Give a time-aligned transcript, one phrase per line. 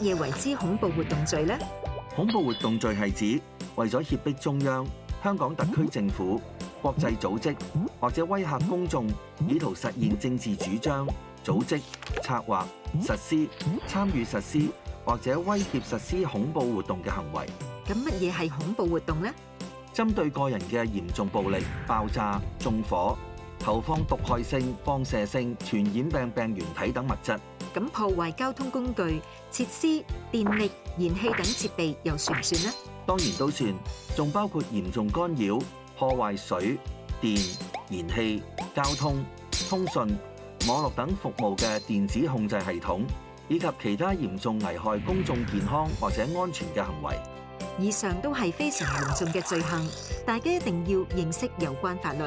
[0.00, 1.54] 嘢为之恐怖活动罪呢？
[2.16, 3.40] 恐怖活动罪系指
[3.76, 4.86] 为咗胁迫中央、
[5.22, 6.40] 香港特区政府、
[6.80, 7.54] 国际组织
[8.00, 9.06] 或者威吓公众，
[9.46, 11.06] 以图实现政治主张，
[11.44, 11.78] 组织、
[12.22, 12.66] 策划、
[13.06, 13.48] 实施、
[13.86, 14.68] 参与实施
[15.04, 17.46] 或者威胁实施恐怖活动嘅行为。
[17.86, 19.30] 咁乜嘢系恐怖活动呢？
[19.92, 23.18] 针对个人嘅严重暴力、爆炸、纵火、
[23.58, 27.36] 投放毒害性、放射性、传染病病原体等物质。
[27.74, 29.20] 咁破坏交通工具、
[29.50, 32.72] 设施、电力、燃气等设备又算唔算呢？
[33.06, 33.72] 当然都算，
[34.16, 35.58] 仲包括严重干扰、
[35.96, 36.76] 破坏水
[37.20, 37.36] 电、
[37.88, 38.42] 燃气、
[38.74, 39.24] 交通、
[39.68, 40.18] 通讯、
[40.68, 43.02] 网络等服务嘅电子控制系统，
[43.48, 47.16] 以及其他严重危害公众健康或者安全嘅行为。
[47.78, 49.88] 以上都系非常严重嘅罪行，
[50.26, 52.20] 大家一定要认识有关法律。